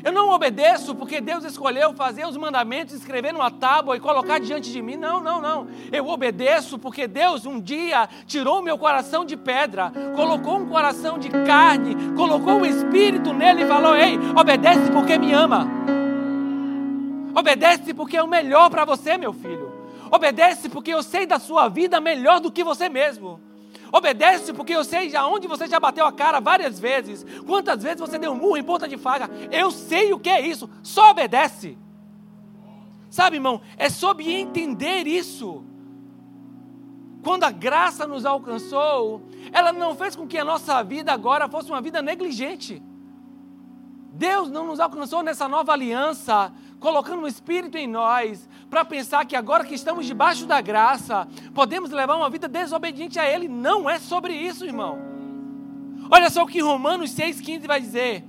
[0.04, 4.72] Eu não obedeço porque Deus escolheu fazer os mandamentos, escrever numa tábua e colocar diante
[4.72, 4.96] de mim.
[4.96, 5.68] Não, não, não.
[5.92, 11.30] Eu obedeço porque Deus um dia tirou meu coração de pedra, colocou um coração de
[11.30, 15.68] carne, colocou o um espírito nele e falou: Ei, obedece porque me ama.
[17.36, 19.72] Obedece porque é o melhor para você, meu filho.
[20.12, 23.51] Obedece porque eu sei da sua vida melhor do que você mesmo.
[23.92, 27.26] Obedece porque eu sei aonde você já bateu a cara várias vezes.
[27.46, 29.30] Quantas vezes você deu um murro em ponta de faca.
[29.52, 30.70] Eu sei o que é isso.
[30.82, 31.78] Só obedece.
[33.10, 35.66] Sabe, irmão, é sobre entender isso.
[37.22, 41.70] Quando a graça nos alcançou, ela não fez com que a nossa vida agora fosse
[41.70, 42.82] uma vida negligente.
[44.14, 49.36] Deus não nos alcançou nessa nova aliança colocando um espírito em nós para pensar que
[49.36, 53.50] agora que estamos debaixo da graça, podemos levar uma vida desobediente a Ele.
[53.50, 54.98] Não é sobre isso, irmão.
[56.10, 58.24] Olha só o que Romanos 6,15 vai dizer.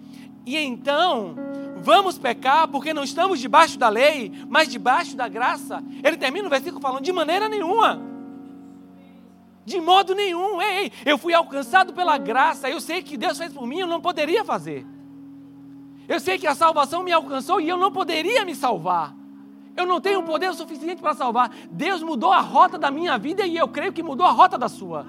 [0.45, 1.37] E então,
[1.77, 5.81] vamos pecar porque não estamos debaixo da lei, mas debaixo da graça.
[6.03, 8.03] Ele termina o versículo falando: de maneira nenhuma.
[9.65, 10.61] De modo nenhum.
[10.61, 14.01] Ei, eu fui alcançado pela graça, eu sei que Deus fez por mim, eu não
[14.01, 14.85] poderia fazer.
[16.09, 19.22] Eu sei que a salvação me alcançou e eu não poderia me salvar.
[19.77, 21.51] Eu não tenho poder suficiente para salvar.
[21.71, 24.69] Deus mudou a rota da minha vida e eu creio que mudou a rota da
[24.69, 25.07] sua.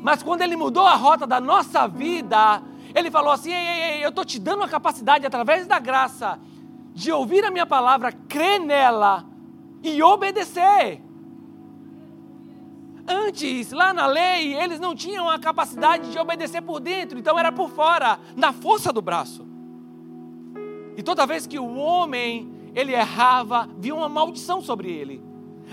[0.00, 2.62] Mas quando Ele mudou a rota da nossa vida,
[2.94, 6.38] Ele falou assim: ei, ei, ei, eu estou te dando a capacidade, através da graça,
[6.94, 9.24] de ouvir a minha palavra, crer nela
[9.82, 11.02] e obedecer.
[13.06, 17.50] Antes, lá na lei, eles não tinham a capacidade de obedecer por dentro, então era
[17.50, 19.46] por fora, na força do braço.
[20.96, 25.20] E toda vez que o homem ele errava, vinha uma maldição sobre ele.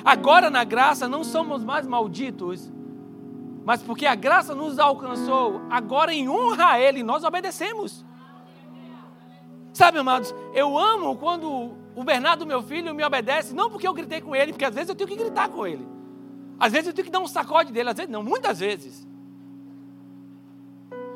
[0.04, 2.72] Agora na graça não somos mais malditos,
[3.64, 8.04] mas porque a graça nos alcançou, agora em honra a ele nós obedecemos.
[9.72, 14.20] Sabe, amados, eu amo quando o Bernardo, meu filho, me obedece, não porque eu gritei
[14.20, 15.88] com ele, porque às vezes eu tenho que gritar com ele.
[16.60, 19.08] Às vezes eu tenho que dar um sacode dele, às vezes não, muitas vezes.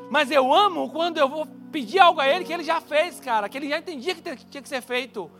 [0.08, 3.48] Mas eu amo quando eu vou pedir algo a ele que ele já fez, cara,
[3.48, 5.30] que ele já entendia que tinha que ser feito.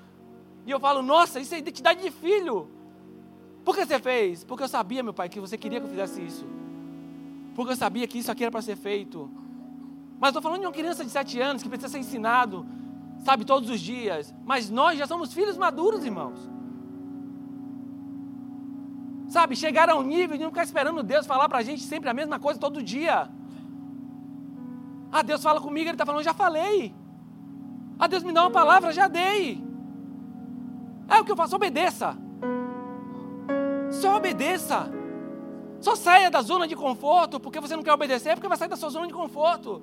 [0.66, 2.68] E eu falo, nossa, isso é identidade de filho.
[3.64, 4.44] Por que você fez?
[4.44, 6.46] Porque eu sabia, meu pai, que você queria que eu fizesse isso.
[7.55, 9.31] Porque eu sabia que isso aqui era para ser feito.
[10.18, 12.66] Mas estou falando de uma criança de sete anos que precisa ser ensinado,
[13.25, 14.35] sabe, todos os dias.
[14.44, 16.38] Mas nós já somos filhos maduros, irmãos.
[19.29, 22.11] Sabe, chegar a um nível de não ficar esperando Deus falar para a gente sempre
[22.11, 23.31] a mesma coisa todo dia.
[25.12, 26.94] Ah, Deus fala comigo, Ele está falando, já falei.
[27.99, 29.69] Ah, Deus me dá uma palavra, já dei.
[31.11, 32.16] É o que eu faço, obedeça.
[33.90, 34.90] Só obedeça.
[35.81, 38.77] Só saia da zona de conforto, porque você não quer obedecer, porque vai sair da
[38.77, 39.83] sua zona de conforto.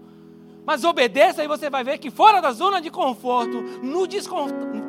[0.66, 4.08] Mas obedeça e você vai ver que fora da zona de conforto, no,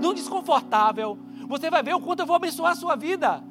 [0.00, 3.42] no desconfortável, você vai ver o quanto eu vou abençoar a sua vida.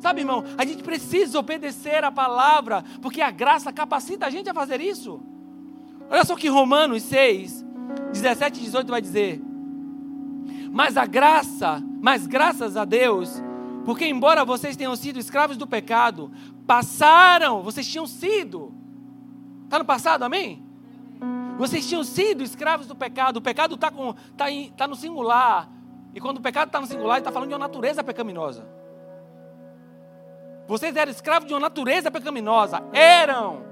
[0.00, 4.54] Sabe, irmão, a gente precisa obedecer a palavra, porque a graça capacita a gente a
[4.54, 5.20] fazer isso.
[6.10, 7.64] Olha só que Romanos 6,
[8.12, 9.40] 17 e 18 vai dizer.
[10.70, 13.42] Mas a graça, mas graças a Deus,
[13.84, 16.30] porque embora vocês tenham sido escravos do pecado,
[16.66, 18.72] passaram, vocês tinham sido.
[19.64, 20.62] Está no passado, amém?
[21.58, 23.38] Vocês tinham sido escravos do pecado.
[23.38, 25.68] O pecado está tá tá no singular.
[26.14, 28.66] E quando o pecado está no singular, ele está falando de uma natureza pecaminosa.
[30.68, 32.82] Vocês eram escravos de uma natureza pecaminosa.
[32.92, 33.62] Eram.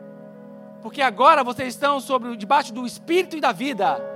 [0.83, 4.16] Porque agora vocês estão sobre, debaixo do espírito e da vida.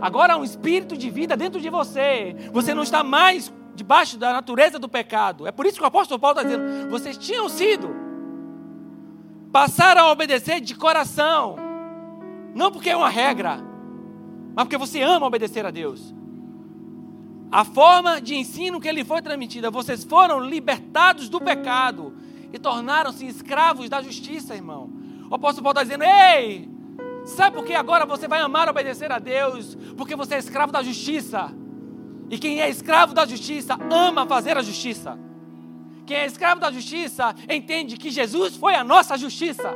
[0.00, 2.34] Agora há um espírito de vida dentro de você.
[2.52, 5.46] Você não está mais debaixo da natureza do pecado.
[5.46, 7.94] É por isso que o apóstolo Paulo está dizendo: vocês tinham sido,
[9.52, 11.56] passaram a obedecer de coração,
[12.54, 13.58] não porque é uma regra,
[14.54, 16.14] mas porque você ama obedecer a Deus.
[17.52, 22.14] A forma de ensino que ele foi transmitida, vocês foram libertados do pecado
[22.52, 24.90] e tornaram-se escravos da justiça, irmão.
[25.28, 26.68] O apóstolo Paulo está dizendo: ei,
[27.30, 29.76] sabe por que agora você vai amar obedecer a Deus?
[29.96, 31.52] Porque você é escravo da justiça.
[32.28, 35.18] E quem é escravo da justiça ama fazer a justiça.
[36.06, 39.74] Quem é escravo da justiça entende que Jesus foi a nossa justiça.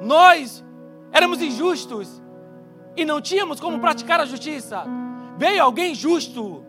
[0.00, 0.64] Nós
[1.12, 2.22] éramos injustos
[2.96, 4.84] e não tínhamos como praticar a justiça.
[5.36, 6.64] Veio alguém justo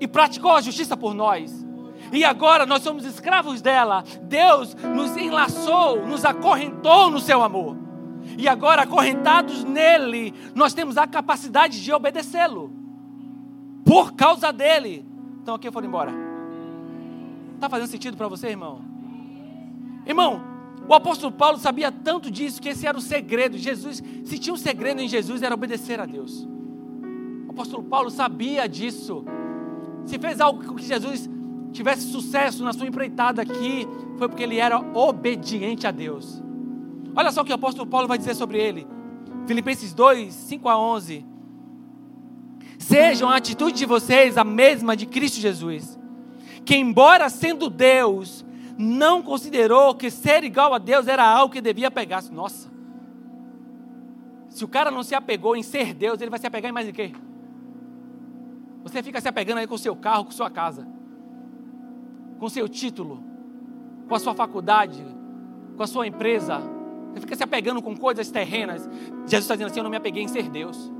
[0.00, 1.66] e praticou a justiça por nós.
[2.12, 4.04] E agora nós somos escravos dela.
[4.22, 7.87] Deus nos enlaçou, nos acorrentou no seu amor.
[8.36, 12.72] E agora, acorrentados nele, nós temos a capacidade de obedecê-lo
[13.84, 15.06] por causa dele.
[15.42, 16.12] Então aqui foram embora.
[17.54, 18.80] Está fazendo sentido para você, irmão?
[20.06, 20.42] Irmão,
[20.88, 23.58] o apóstolo Paulo sabia tanto disso que esse era o segredo.
[23.58, 26.46] Jesus, se tinha um segredo em Jesus, era obedecer a Deus.
[27.46, 29.24] O apóstolo Paulo sabia disso.
[30.06, 31.28] Se fez algo com que Jesus
[31.72, 33.86] tivesse sucesso na sua empreitada aqui,
[34.16, 36.42] foi porque ele era obediente a Deus.
[37.18, 38.86] Olha só o que o apóstolo Paulo vai dizer sobre ele.
[39.44, 41.26] Filipenses 2, 5 a 11.
[42.78, 45.98] Sejam a atitude de vocês a mesma de Cristo Jesus,
[46.64, 48.46] que, embora sendo Deus,
[48.78, 52.22] não considerou que ser igual a Deus era algo que devia pegar.
[52.30, 52.70] Nossa,
[54.48, 56.86] se o cara não se apegou em ser Deus, ele vai se apegar em mais
[56.86, 57.10] em quê?
[58.84, 60.86] Você fica se apegando aí com o seu carro, com sua casa,
[62.38, 63.24] com seu título,
[64.06, 65.04] com a sua faculdade,
[65.76, 66.77] com a sua empresa.
[67.12, 68.88] Você fica se apegando com coisas terrenas.
[69.26, 70.90] Jesus está dizendo assim: Eu não me apeguei em ser Deus.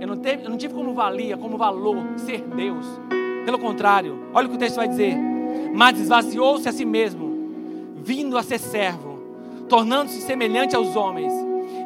[0.00, 2.86] Eu não, teve, eu não tive como valia, como valor ser Deus.
[3.44, 5.14] Pelo contrário, olha o que o texto vai dizer.
[5.74, 7.30] Mas esvaziou-se a si mesmo,
[7.96, 9.18] vindo a ser servo,
[9.68, 11.32] tornando-se semelhante aos homens,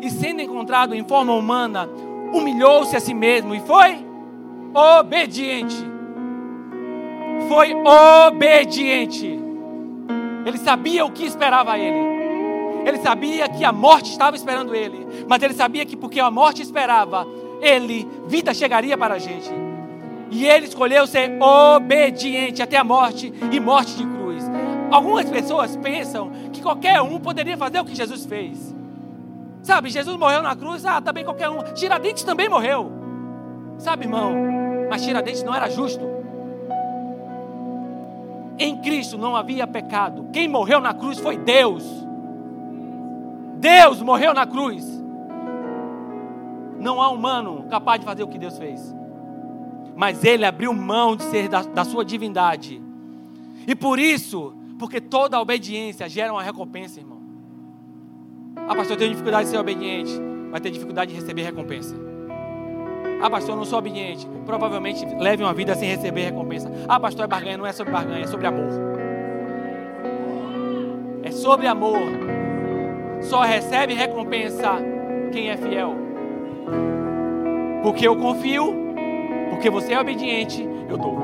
[0.00, 1.88] e sendo encontrado em forma humana,
[2.32, 4.04] humilhou-se a si mesmo e foi
[4.72, 5.76] obediente.
[7.48, 9.43] Foi obediente.
[10.44, 12.14] Ele sabia o que esperava ele.
[12.86, 15.06] Ele sabia que a morte estava esperando ele.
[15.26, 17.26] Mas ele sabia que porque a morte esperava,
[17.60, 19.50] ele, vida chegaria para a gente.
[20.30, 24.44] E ele escolheu ser obediente até a morte e morte de cruz.
[24.90, 28.74] Algumas pessoas pensam que qualquer um poderia fazer o que Jesus fez.
[29.62, 31.62] Sabe, Jesus morreu na cruz, ah, também qualquer um.
[31.72, 32.92] Tiradentes também morreu.
[33.78, 34.34] Sabe, irmão,
[34.90, 36.13] mas Tiradentes não era justo.
[38.58, 40.28] Em Cristo não havia pecado.
[40.32, 41.84] Quem morreu na cruz foi Deus.
[43.58, 44.84] Deus morreu na cruz.
[46.78, 48.94] Não há humano capaz de fazer o que Deus fez.
[49.96, 52.82] Mas ele abriu mão de ser da, da sua divindade.
[53.66, 57.22] E por isso, porque toda obediência gera uma recompensa, irmão.
[58.56, 60.12] Ah, pastor, eu tenho dificuldade de ser obediente.
[60.50, 62.03] Vai ter dificuldade de receber recompensa.
[63.24, 64.28] Ah, pastor, eu não sou obediente.
[64.44, 66.70] Provavelmente leve uma vida sem receber recompensa.
[66.86, 67.56] Ah, pastor, é barganha.
[67.56, 68.68] Não é sobre barganha, é sobre amor.
[71.22, 72.02] É sobre amor.
[73.22, 74.72] Só recebe recompensa
[75.32, 75.94] quem é fiel.
[77.82, 78.74] Porque eu confio,
[79.48, 81.18] porque você é obediente, eu dou.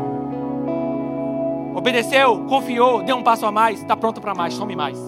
[1.75, 4.99] Obedeceu, confiou, deu um passo a mais, está pronto para mais, tome mais.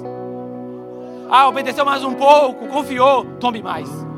[1.31, 4.12] Ah, obedeceu mais um pouco, confiou, tome mais.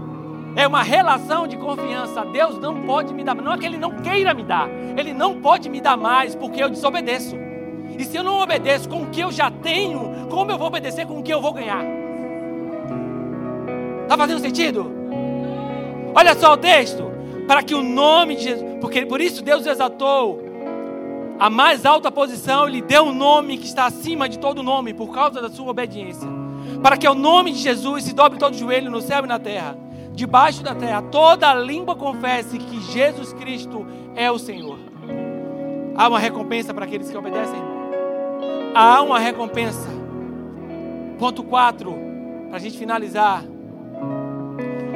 [0.56, 2.24] É uma relação de confiança.
[2.26, 5.40] Deus não pode me dar, não é que Ele não queira me dar, Ele não
[5.40, 7.36] pode me dar mais porque eu desobedeço.
[7.98, 11.06] E se eu não obedeço com o que eu já tenho, como eu vou obedecer
[11.06, 11.84] com o que eu vou ganhar?
[14.02, 14.90] Está fazendo sentido?
[16.14, 17.12] Olha só o texto.
[17.46, 18.78] Para que o nome de Jesus.
[18.80, 20.42] Porque por isso Deus exaltou
[21.38, 25.12] a mais alta posição, lhe deu um nome que está acima de todo nome, por
[25.12, 26.28] causa da sua obediência.
[26.82, 29.76] Para que o nome de Jesus se dobre todo joelho no céu e na terra,
[30.14, 33.84] debaixo da terra, toda língua confesse que Jesus Cristo
[34.14, 34.78] é o Senhor.
[35.96, 37.74] Há uma recompensa para aqueles que obedecem, irmão.
[38.74, 39.88] Há uma recompensa.
[41.18, 41.92] Ponto 4,
[42.48, 43.44] para a gente finalizar.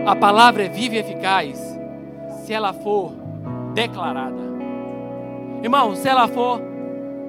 [0.06, 1.58] A palavra é viva e eficaz
[2.44, 3.12] se ela for
[3.74, 4.48] declarada.
[5.62, 6.60] Irmão, se ela for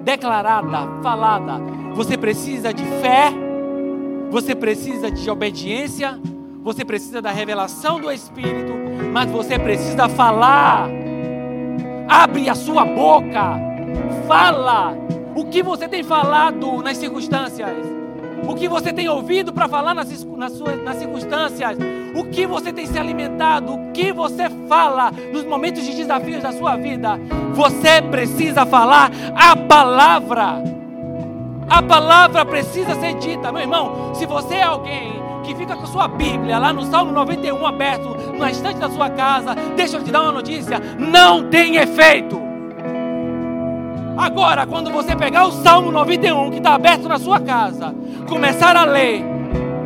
[0.03, 1.59] declarada, falada,
[1.93, 3.31] você precisa de fé,
[4.29, 6.19] você precisa de obediência,
[6.63, 8.73] você precisa da revelação do Espírito,
[9.11, 10.89] mas você precisa falar.
[12.07, 13.57] Abre a sua boca,
[14.27, 14.97] fala.
[15.35, 17.99] O que você tem falado nas circunstâncias?
[18.49, 21.77] o que você tem ouvido para falar nas, nas, suas, nas circunstâncias,
[22.15, 26.51] o que você tem se alimentado, o que você fala nos momentos de desafios da
[26.51, 27.19] sua vida.
[27.53, 30.63] Você precisa falar a palavra.
[31.69, 34.15] A palavra precisa ser dita, meu irmão.
[34.15, 35.18] Se você é alguém
[35.49, 39.55] que fica com sua Bíblia lá no Salmo 91 aberto na estante da sua casa,
[39.75, 42.39] deixa eu te dar uma notícia: não tem efeito.
[44.15, 47.95] Agora, quando você pegar o Salmo 91 que está aberto na sua casa,
[48.27, 49.23] começar a ler,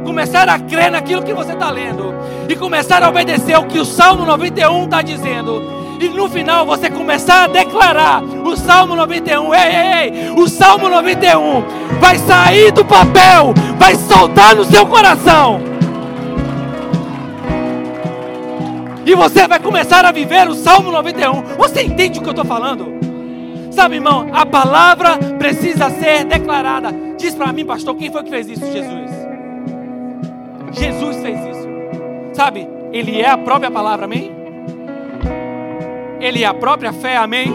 [0.03, 2.13] começar a crer naquilo que você está lendo
[2.49, 5.61] e começar a obedecer o que o Salmo 91 está dizendo,
[6.03, 10.89] e no final você começar a declarar o Salmo 91, ei, ei, ei, o Salmo
[10.89, 11.63] 91
[11.99, 15.61] vai sair do papel, vai soltar no seu coração.
[19.05, 21.57] E você vai começar a viver o Salmo 91.
[21.57, 22.93] Você entende o que eu estou falando?
[23.71, 26.93] Sabe, irmão, a palavra precisa ser declarada.
[27.17, 28.65] Diz para mim, pastor, quem foi que fez isso?
[28.71, 29.11] Jesus.
[30.71, 31.67] Jesus fez isso.
[32.33, 34.32] Sabe, Ele é a própria palavra, amém?
[36.25, 37.53] Ele é a própria fé, amém?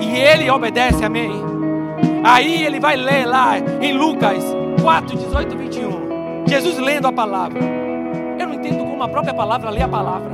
[0.00, 1.54] E Ele obedece, amém?
[2.24, 4.42] Aí ele vai ler lá em Lucas
[4.80, 6.46] 4, 18 e 21.
[6.48, 7.60] Jesus lendo a palavra.
[8.38, 10.30] Eu não entendo como a própria palavra lê a palavra.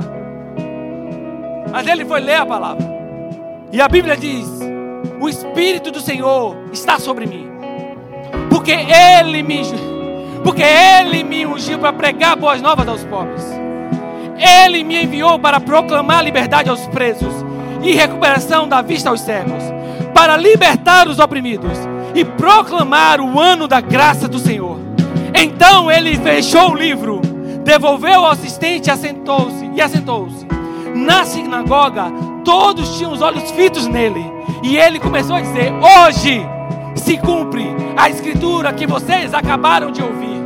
[1.69, 2.85] Mas ele foi ler a palavra.
[3.73, 4.47] E a Bíblia diz:
[5.19, 7.49] O Espírito do Senhor está sobre mim,
[8.49, 9.61] porque Ele me,
[10.45, 13.60] porque Ele me ungiu para pregar boas novas aos pobres.
[14.41, 17.33] Ele me enviou para proclamar liberdade aos presos
[17.83, 19.63] e recuperação da vista aos cegos,
[20.13, 21.77] para libertar os oprimidos
[22.15, 24.79] e proclamar o ano da graça do Senhor.
[25.33, 27.21] Então ele fechou o livro,
[27.63, 30.45] devolveu ao assistente assentou-se e assentou-se.
[30.95, 32.11] Na sinagoga,
[32.43, 34.25] todos tinham os olhos fitos nele.
[34.63, 36.45] E ele começou a dizer: Hoje
[36.95, 37.65] se cumpre
[37.95, 40.40] a escritura que vocês acabaram de ouvir.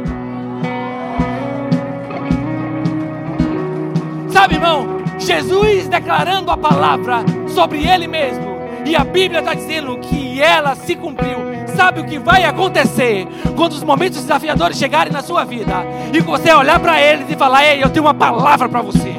[4.35, 8.59] Sabe, irmão, Jesus declarando a palavra sobre ele mesmo.
[8.85, 11.37] E a Bíblia está dizendo que ela se cumpriu.
[11.73, 13.25] Sabe o que vai acontecer
[13.55, 17.63] quando os momentos desafiadores chegarem na sua vida e você olhar para eles e falar:
[17.63, 19.13] Ei, eu tenho uma palavra para você.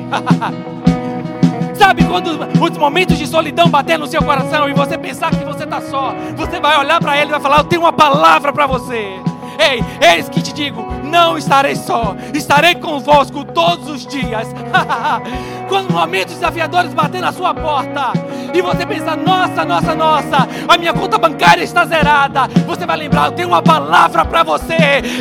[1.72, 5.64] Sabe quando os momentos de solidão bater no seu coração e você pensar que você
[5.64, 8.66] está só, você vai olhar para ele e vai falar: Eu tenho uma palavra para
[8.66, 9.18] você.
[9.58, 9.82] Ei,
[10.14, 14.48] eis que te digo: não estarei só, estarei convosco todos os dias.
[15.68, 18.12] Quando momentos desafiadores bater na sua porta
[18.54, 23.26] e você pensar: nossa, nossa, nossa, a minha conta bancária está zerada, você vai lembrar:
[23.26, 24.76] eu tenho uma palavra para você.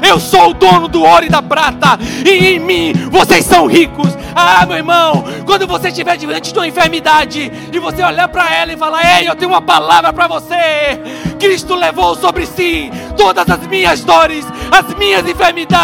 [0.07, 4.15] Eu sou o dono do ouro e da prata, e em mim vocês são ricos.
[4.36, 8.73] Ah, meu irmão, quando você estiver diante de uma enfermidade e você olhar para ela
[8.73, 10.99] e falar: ei, eu tenho uma palavra para você.
[11.39, 15.74] Cristo levou sobre si todas as minhas dores, as minhas enfermidades,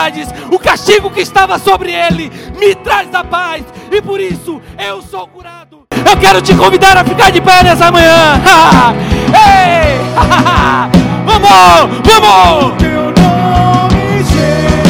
[0.51, 5.27] o castigo que estava sobre ele me traz a paz, e por isso eu sou
[5.27, 5.83] curado.
[5.91, 8.41] Eu quero te convidar a ficar de pé nessa manhã.
[9.33, 9.99] Ei!
[11.25, 12.01] Vamos!
[12.05, 12.77] Vamos!
[12.77, 14.80] Teu nome, Jesus.